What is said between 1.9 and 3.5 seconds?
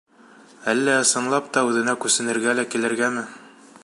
күсенергә лә килергәме?